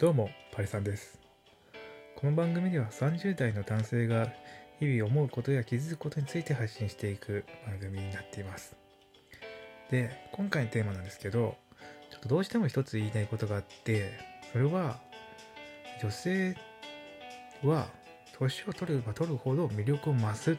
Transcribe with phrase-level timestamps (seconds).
[0.00, 1.18] どうも、パリさんです。
[2.14, 4.32] この番組では30代の男性が
[4.78, 8.76] 日々思うことや気づくことについて発信していく番組になっています。
[9.90, 11.56] で、今回のテーマなんですけど、
[12.12, 14.12] ちょっとどうしても一つ言いたいことがあって、
[14.52, 15.00] それは、
[16.00, 16.56] 女性
[17.64, 17.88] は
[18.38, 20.56] 年を取れば取るほど魅力を増すっ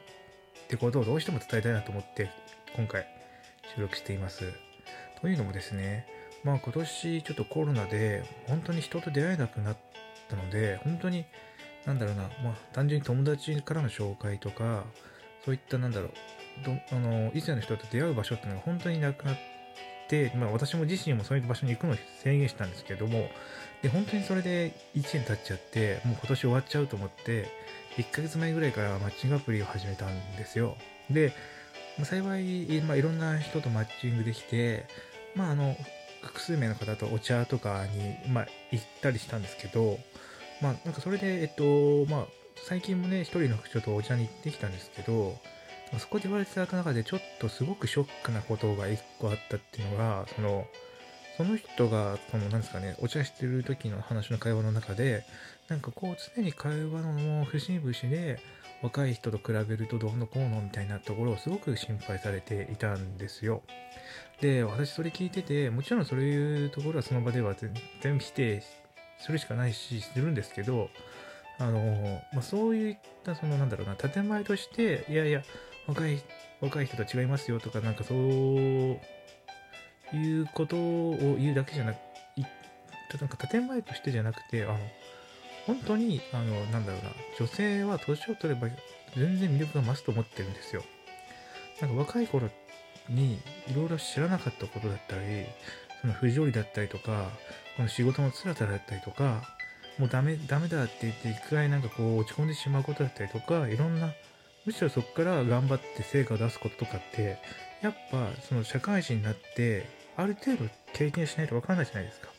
[0.67, 2.29] てことをどうしても伝えたいなと思って、
[2.75, 3.07] 今回
[3.73, 4.51] 収録しています。
[5.21, 9.77] というのもですね、まあ今年ちょっとコロナで本当に人と出会えなくなっ
[10.29, 11.25] たので、本当に
[11.85, 14.83] なんだろうな、まあ単純に友達からの紹介とか、
[15.45, 16.11] そういったなんだろう、
[16.65, 19.37] どあの以前の人と出会う場所っていうのが本当になくなっ
[20.07, 23.29] て、まあ私も自身もそういう場所に行くのを制限したんですけども、
[23.81, 27.47] で、本当にそれで1年経っちゃって、もう今年終わっちゃうと思って、
[27.97, 30.75] 1ヶ月前ぐらいからマッチングアプリを始めたんですよ。
[31.09, 31.33] で、
[32.03, 34.85] 幸い、まあ、いろんな人とマッチングできて、
[35.35, 35.75] まああの、
[36.21, 39.99] 複数名の方とお茶とかに、まあ、行ったりしたんですけど、
[40.61, 42.25] まあ、なんかそれで、えっと、まあ、
[42.67, 45.37] 最近もね、一人の人とお茶に行ってきたんですけど、
[45.97, 50.67] そこで言われていただく中でちょっとすごくショックなことが一個あったっていうのが、その、
[51.37, 55.23] その人が、その、なんですかね、お茶してる時の話の会話の中で、
[55.69, 58.39] なんかこう、常に会話の節々で、
[58.81, 63.61] 若い人と比べるとどうのこうのみたいなところをすごく心配されていたんですよ。
[64.41, 68.63] で、私それ聞いてて、もちろんそういうところはその場では全全部否定
[69.19, 70.89] するしかないし、するんですけど、
[71.59, 75.43] あの、まあ、そういった、そのなんだろうな、建前として、いやいや、
[75.87, 76.21] 若い、
[76.61, 78.99] 若い人と違いますよとか、なんかそうい
[80.13, 81.97] うことを言うだけじゃなく、
[82.37, 82.43] い
[83.19, 84.77] なんか建前としてじゃなくて、あの、
[85.69, 88.69] 本当に、あの、なんだろうな、女性は年を取れば
[89.15, 90.81] 全然魅力が増すと思ってるんですよ。
[91.79, 92.49] なんか若い頃
[93.07, 93.39] にい
[93.75, 95.45] ろいろ知らなかったことだったり、
[96.01, 97.29] その不条理だったりとか、
[97.77, 99.43] この仕事の辛さだったりとか、
[99.99, 104.11] もうダメ、ダメだって言って一回なんかこう落ち込んでしまうことだったりとか、いろんな、
[104.65, 107.37] むしろそこから頑張って成果を出すこととかって、
[107.83, 109.85] やっぱその社会人になって、
[110.17, 112.29] ある程度経験しないとわからないじゃないですか。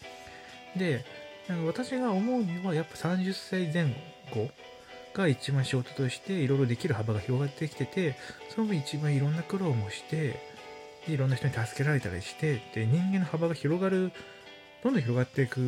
[0.76, 1.04] で、
[1.66, 3.94] 私が思うにはやっぱ30歳前
[4.32, 4.50] 後
[5.14, 8.16] が一番仕事としていろいろできる幅が広がってきてて、
[8.54, 10.38] その分一番いろんな苦労もして、
[11.08, 14.12] いろんな人に助けられたりして、で、人間の幅が広がる、
[14.82, 15.58] どんどん広がっていく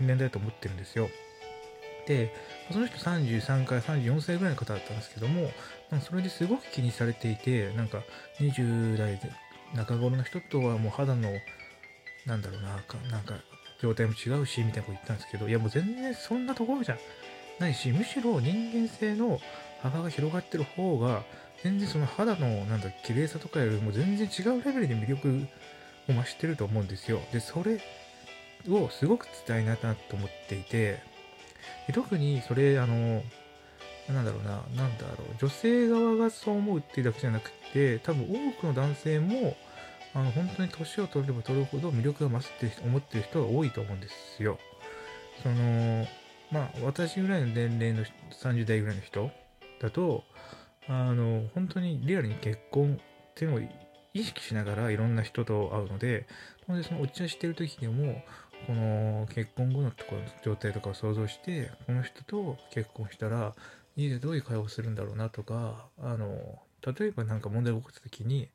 [0.00, 1.08] 年代だと思ってるんですよ。
[2.06, 2.32] で、
[2.72, 5.50] その人33から34歳ぐらいの方だったんですけども、
[6.00, 8.02] それですごく気にされていて、なんか
[8.40, 9.30] 20代で
[9.74, 11.30] 中頃の人とはもう肌の、
[12.24, 13.34] なんだろうな、かなんか
[13.80, 16.98] 状態も違うし、みたいなこと言ったんですけど、いやもう全然そんなところじゃ
[17.58, 19.40] ないし、むしろ人間性の
[19.82, 21.24] 幅が広がってる方が、
[21.62, 25.46] 全然その肌のなんだ綺麗さとかよりも全然違うレベルで魅力
[26.08, 27.20] を増してると思うんですよ。
[27.32, 27.80] で、それ
[28.68, 31.00] をすごく伝えななと思っていて、
[31.92, 33.22] 特にそれ、あの、
[34.08, 39.56] なんだろうな、なんだろう、女性側がそう思うっていうだけじゃなくて、多分多くの男性も、
[40.16, 44.58] あの、本当に年を取れば取るほど魅力が増すって思ってる人が多いと思うんですよ。
[45.42, 46.06] その、
[46.50, 49.30] まあ、私ぐらいの年齢の30代ぐらいの人
[49.78, 50.24] だと、
[50.88, 53.60] あの、本当にリアルに結婚っていうのを
[54.14, 56.26] 意識しながらいろんな人と会うので、
[56.66, 58.22] なのでそのお茶してる時でも、
[58.66, 63.54] この結婚後のところの状態とかを想像して、この人と結婚したら、
[63.96, 68.48] 家でどういう会話をするんだろうなとか、あの、例えばなんか問題が起こった時に、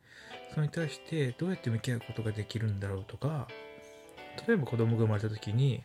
[0.54, 3.48] それに対してどうやって向き合うことができるんだろうとか、
[4.48, 5.84] 例えば子供が生まれた時に、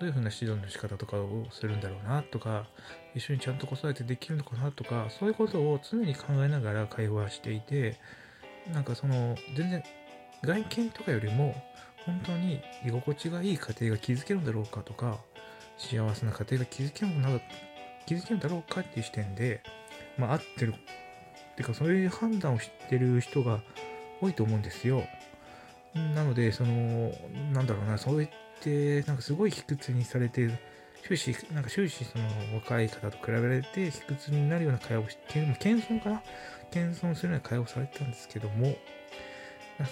[0.00, 2.66] どういうふうな指導の仕方とかをするんだろうなとか、
[3.14, 7.98] 一緒にちゃんと子育てできるのかなとか、そういうことを常に考えながら会話していて、
[8.72, 9.82] なんかその、全然
[10.44, 11.54] 外見とかよりも、
[12.06, 15.18] 本当に居心地がいい家庭が築けるんだろうかとか、
[15.76, 17.28] 幸せな家庭が築けるんだ
[18.06, 19.62] 築けるんだろうかっていう視点で、
[20.16, 20.74] まあ合ってる、
[21.58, 23.60] てかそういう判断をしてる人が
[24.20, 25.02] 多いと思うんですよ。
[26.14, 27.12] なので、その、
[27.52, 28.28] なんだろうな、そういっ
[28.60, 30.48] て、なんかすごい卑屈にされて、
[31.04, 32.24] 終始、なんか終始その
[32.54, 36.22] 若い方と比べられて卑屈になるような会話をして、謙遜かな
[36.70, 38.76] 謙遜するような会話をされてたんですけども、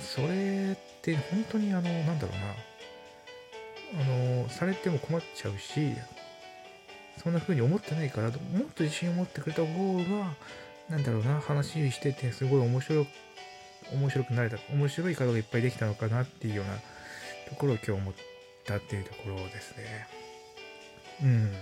[0.01, 2.33] それって本当にあの、なんだろ
[3.93, 5.97] うな、あの、されても困っちゃうし、
[7.21, 8.37] そんな風に思ってないから、もっ
[8.75, 10.37] と自信を持ってくれた方が、
[10.89, 13.07] なんだろうな、話しててすごい面白
[13.93, 16.75] 面白くなれた、面白い会話がいっぱいできたのかなっていうような
[17.49, 18.15] ところを今日思っ
[18.65, 20.09] たっていうところですね。
[21.23, 21.53] うん。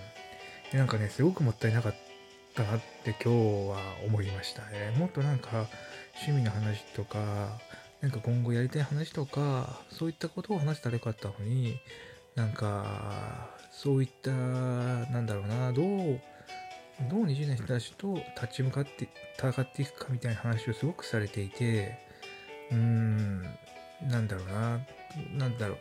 [0.72, 1.94] でなんかね、すごくもったいなかっ
[2.54, 3.28] たなって今日
[3.70, 4.94] は思いましたね。
[4.98, 5.66] もっとなんか
[6.26, 7.60] 趣味の話とか、
[8.00, 11.78] なんか今後やりたい話とか、そういったことを話したらよかったのに、
[12.34, 16.20] なんかそういったなんだろうなどう
[17.10, 19.08] どう20代の人たちと立ち向かって
[19.38, 21.98] 戦っていくかみたいな話をすごくされていて
[22.70, 23.42] うーん
[24.08, 24.80] なんだろうな。
[25.36, 25.78] なんだろう。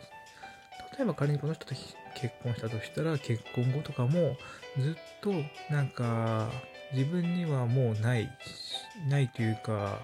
[0.96, 4.36] 例えば仮にこの人と結婚したとしたら結婚後とかも
[4.78, 5.32] ずっと
[5.70, 6.50] なんか
[6.92, 8.30] 自分にはもうない
[9.08, 9.98] ないというか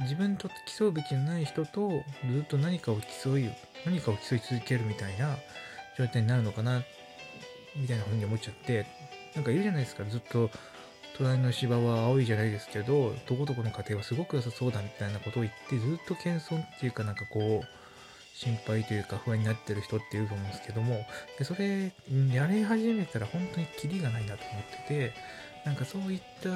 [0.00, 0.48] 自分と
[0.78, 1.90] 競うべきじゃない人と
[2.32, 3.50] ずっと何かを競い
[3.84, 5.36] 何かを競い続けるみたいな
[5.98, 6.82] 状態になるのかな
[7.76, 8.86] みたいな風に思っちゃって
[9.34, 10.04] なんかいるじゃないですか。
[10.04, 10.50] ずっと
[11.16, 21.06] 隣の芝は青いじゃないですけどどこどこの家庭はすごく良さそうだみたいなことを言ってずっと謙遜っていうかなんかこう心配というか不安になってる人っていると思うんですけども
[21.38, 21.92] でそれ
[22.32, 25.14] やり始めたら本当にキリがないなと思ってて
[25.64, 26.50] なんかそういった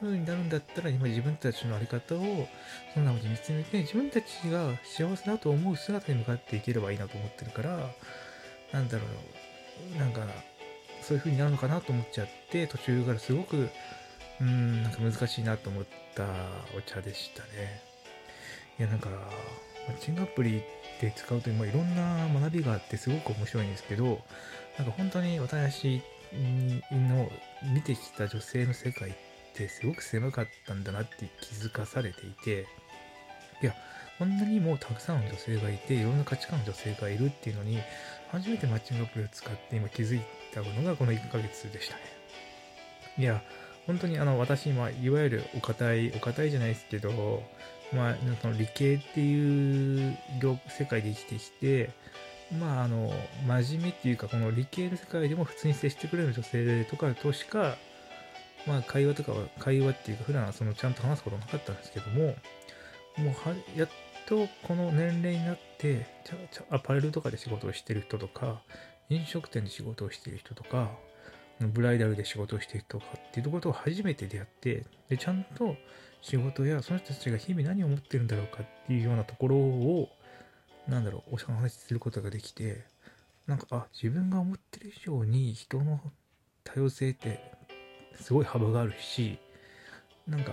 [0.00, 2.48] 風になるんだったら今自分たちの在り方を
[2.92, 7.78] そんな風に見つめて自分たちが幸せだと思う姿に向かっていければいいなと思ってるから
[8.72, 9.04] なんだろ
[9.94, 10.26] うなんか
[11.08, 13.70] そういう風になるのかなと思っちゃって途中からすごく
[14.42, 15.84] うんなんか難しいなと思っ
[16.14, 16.26] た
[16.76, 17.80] お茶でしたね。
[18.78, 20.60] いやなんかマッチングアプリ
[21.00, 24.20] で使うと今いろんな学びがあってすごく面白いんですけど
[24.76, 26.02] なんか本当に私
[26.92, 27.30] の
[27.72, 29.12] 見てきた女性の世界っ
[29.54, 32.66] てすごく狭かったんだなって気づかされていて
[33.62, 33.74] いや
[34.18, 37.78] こんなにもたくさんの女性がいていろんな価値観の女性がいるっていうのに
[38.30, 40.20] 初めてマッチングアプリを使って今気づい
[40.52, 42.02] たのがこの1ヶ月でしたね。
[43.18, 43.42] いや
[43.86, 47.42] 本当にあの私今いわゆるお堅いお堅いじゃないですけど
[47.92, 50.18] まあその理系っていう
[50.68, 51.90] 世界で生きてきて
[52.60, 53.12] まああの
[53.46, 57.76] 真面目っていうかこの理系の世界でも普通に接してくれる女性とかとしか
[58.66, 62.36] まあ会話とかは会話っていうか普段はそのちゃんと話すことなかったんですけども
[63.16, 63.88] もうはやっ
[64.26, 68.60] とこの年齢になってちゃちゃアパレルとかで仕事をしてる人とか
[69.10, 70.90] 飲食店で仕事をしている人とか
[71.60, 75.76] ブライダルで仕事をしている人とかっていうところと初めて出会ってでちゃんと
[76.20, 80.08] 仕事やその人たちが日々何を思ってるんだろうかっていうようなところを
[80.86, 82.84] なんだろうお話しすることができて
[83.46, 86.00] なんかあ自分が思ってる以上に人の
[86.64, 87.52] 多様性って
[88.20, 89.38] すごい幅があるし
[90.26, 90.52] なんか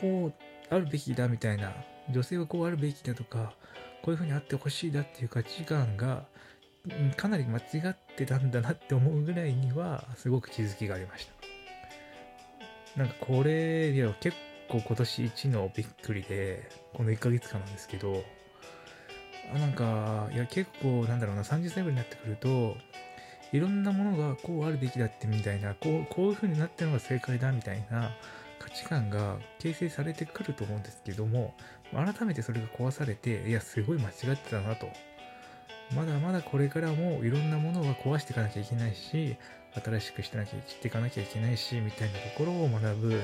[0.00, 0.32] こ
[0.70, 1.72] うあるべきだみたいな
[2.10, 3.52] 女性はこうあるべきだとか
[4.02, 6.24] こういうふうにあってほしいだっていう価値観が
[7.16, 11.42] かなり間違ってたんだなって思うぐらいにはすごく気づきがありました。
[12.96, 14.36] なんかこれいや結
[14.68, 18.22] 構今年一のびっくりでこの1ヶ月間なんですけど
[19.54, 22.76] あなんかいや結構なんだろうな30歳ぐらいになってくると
[23.52, 28.12] いろんなものがこうあるべきだってみたいなこうこういう風になってるのが正解だみたいな
[28.58, 31.54] 価値観が形成されてくると思うんですけども
[31.92, 34.88] 改めてそれが壊されていやすごい間違ってたなと
[35.94, 39.36] まだまだこれからもいろんなものは壊していかなきゃいけないし
[39.74, 43.20] 新しくしてなきゃしていかなきゃいけないしみたいなところを学ぶ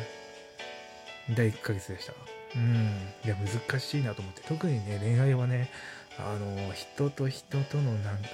[1.35, 2.13] 第1ヶ月でした。
[2.57, 3.09] うん。
[3.25, 4.43] いや難しいなと思って。
[4.43, 5.71] 特にね恋愛はね
[6.19, 8.29] あの人と人とのなんか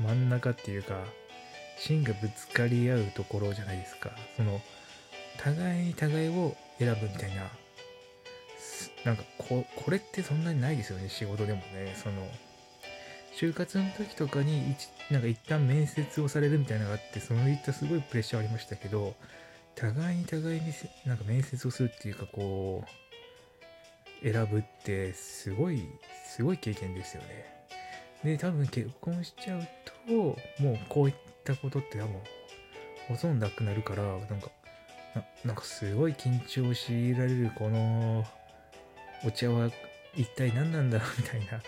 [0.00, 0.98] 真ん中っていうか
[1.78, 4.10] 芯がぶつかり合うところじゃないですか。
[4.36, 4.60] その
[5.38, 7.42] 互いに互いを選ぶみたいな。
[9.04, 11.94] なんかここれってそんなにないですよね仕事でもね。
[11.96, 12.26] その
[13.36, 14.76] 就活の時とかに
[15.10, 19.14] なんか一旦面接をされるみたいなのがあってそういったすごいプレッシャーありましたけど
[19.74, 20.72] 互いに互いに
[21.04, 22.84] なんか面接をするっていうかこ
[24.22, 25.82] う選ぶってすごい
[26.26, 27.52] すごい経験ですよね。
[28.22, 29.68] で多分結婚しちゃう
[30.06, 30.12] と
[30.62, 31.14] もうこういっ
[31.44, 32.20] たことって多分
[33.08, 34.50] ほとんどなくなるからなんか
[35.44, 38.24] なんかすごい緊張を強いられるこの
[39.26, 39.70] お茶は
[40.16, 40.98] 一体何なんだ？
[40.98, 41.60] ろうみたいな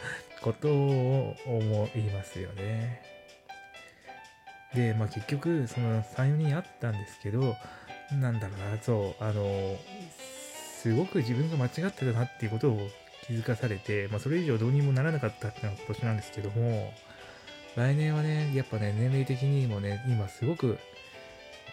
[0.47, 3.03] ことを思いますよね。
[4.75, 7.57] で、まあ結局その3、4人あったんですけど、
[8.13, 9.77] なんだろうな、そう、あの、
[10.81, 12.79] すごく自分が間違ってたなっていうことを
[13.27, 16.93] 気づかされて、まあそれ以上どうにもならなかったっていうのが今年なんですけども、
[17.75, 20.79] 来年はね、やっぱね、年齢的にもね、今すごく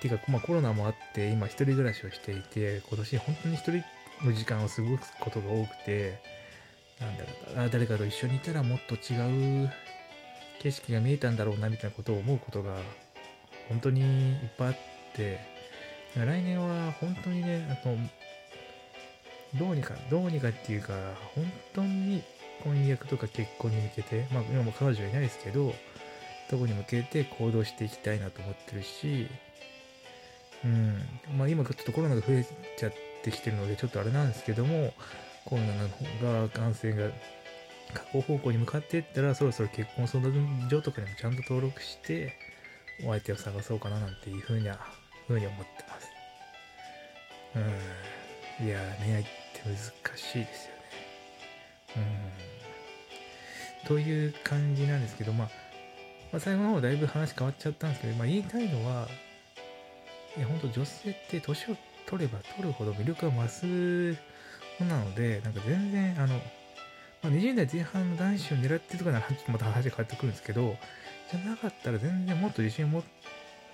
[0.04, 3.84] ていうか、まあ、コロナもあって今一人暮らしをしていて今年本当に一人
[4.26, 6.20] の時間を過ごすことが多くて
[7.00, 9.70] なんだろう誰かと一緒にいたらもっと違う
[10.62, 12.76] 景色が見えたんだろうなみたいなことを思うことが
[13.70, 14.76] 本当にいっぱいあっ
[15.16, 15.40] て
[16.16, 17.98] 来年は本当にねあの
[19.60, 20.94] どうにかどうにかっていうか
[21.36, 22.24] 本当に
[22.64, 25.74] 婚約とか結婚に向けてまあ今も彼女はいないですけど
[26.50, 29.28] どこに向けて行動していきたいなと思ってるし
[30.64, 30.98] うん。
[31.38, 32.46] まあ今ちょっとコロナが増え
[32.78, 34.94] ちゃってきてるので、ちょっとあれなんですけども、
[35.46, 37.10] コロナの方が感染が
[37.94, 42.34] 過去方向に向かっていったらそろそろ結婚相談所とかにもちゃんと登録して
[43.06, 44.80] お相手を探そうかななんていうふうには
[45.28, 46.12] ふうに思ってます。
[47.56, 48.68] うん。
[48.68, 49.30] いや恋愛って
[49.66, 52.04] 難しいですよね。
[53.84, 53.88] うん。
[53.88, 55.50] という感じなんですけど、まあ、
[56.32, 59.08] まあ最後の方だいぶ話変わっちゃったんですけど、まあ、言いたいのは
[60.38, 64.18] いや本当女性って年を取れば取るほど魅力が増す
[64.80, 66.40] なのでなんか全然あの
[67.24, 70.76] まあ、20代前半の男子を狙ってるとかならまた話が変わってくるんですけど、
[71.32, 73.04] じゃなかったら全然もっと自信を持っ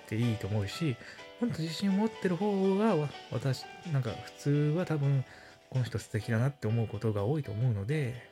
[0.06, 0.96] ていいと思うし、
[1.40, 2.94] もっと自信を持ってる方が、
[3.32, 5.24] 私、なんか普通は多分、
[5.68, 8.22] この人素敵だなって思うことが多いと思うので、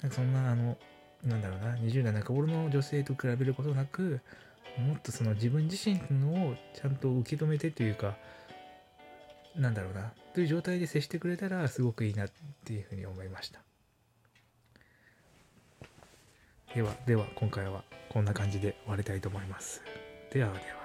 [0.00, 0.78] なんかそんな、あの、
[1.22, 4.20] なんだろうな、20代中頃の女性と比べることなく、
[4.78, 8.16] もっとその自分自身のをちゃんと受け止めてというか、
[9.56, 12.28] なんだろうな、という状態で接してくれたらすごくいいなっ
[12.64, 13.60] ていうふうに思いました。
[16.74, 19.80] ではでは今回はこんな感じで終わりたいと思います。
[20.32, 20.83] ではでは。